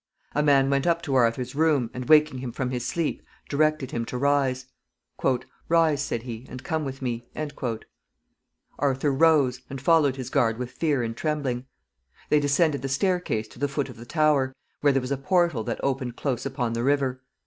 A 0.33 0.41
man 0.41 0.71
went 0.71 0.87
up 0.87 1.03
to 1.03 1.13
Arthur's 1.13 1.53
room, 1.53 1.91
and, 1.93 2.09
waking 2.09 2.39
him 2.39 2.51
from 2.51 2.71
his 2.71 2.83
sleep, 2.83 3.21
directed 3.47 3.91
him 3.91 4.03
to 4.05 4.17
rise. 4.17 4.65
"Rise," 5.69 6.01
said 6.01 6.23
he, 6.23 6.47
"and 6.49 6.63
come 6.63 6.83
with 6.83 7.03
me." 7.03 7.27
Arthur 8.79 9.11
rose, 9.13 9.61
and 9.69 9.79
followed 9.79 10.15
his 10.15 10.31
guard 10.31 10.57
with 10.57 10.71
fear 10.71 11.03
and 11.03 11.15
trembling. 11.15 11.67
They 12.29 12.39
descended 12.39 12.81
the 12.81 12.89
staircase 12.89 13.47
to 13.49 13.59
the 13.59 13.67
foot 13.67 13.89
of 13.89 13.97
the 13.97 14.07
tower, 14.07 14.55
where 14.79 14.91
there 14.91 15.01
was 15.03 15.11
a 15.11 15.17
portal 15.17 15.63
that 15.65 15.79
opened 15.83 16.15
close 16.15 16.47
upon 16.47 16.73
the 16.73 16.81
river. 16.83 17.21